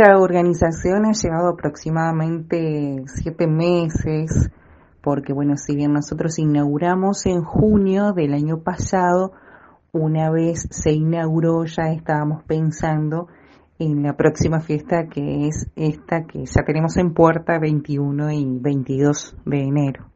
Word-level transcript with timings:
Esta 0.00 0.16
organización 0.16 1.04
ha 1.04 1.12
llevado 1.12 1.50
aproximadamente 1.50 3.02
siete 3.04 3.46
meses, 3.46 4.50
porque 5.02 5.34
bueno, 5.34 5.58
si 5.58 5.76
bien 5.76 5.92
nosotros 5.92 6.38
inauguramos 6.38 7.26
en 7.26 7.42
junio 7.42 8.14
del 8.14 8.32
año 8.32 8.62
pasado, 8.62 9.32
una 9.92 10.30
vez 10.30 10.66
se 10.70 10.92
inauguró 10.92 11.66
ya 11.66 11.92
estábamos 11.92 12.42
pensando 12.44 13.28
en 13.78 14.02
la 14.02 14.16
próxima 14.16 14.60
fiesta 14.60 15.06
que 15.06 15.48
es 15.48 15.70
esta 15.76 16.24
que 16.24 16.46
ya 16.46 16.64
tenemos 16.64 16.96
en 16.96 17.12
puerta 17.12 17.58
21 17.58 18.32
y 18.32 18.58
22 18.58 19.36
de 19.44 19.58
enero. 19.58 20.09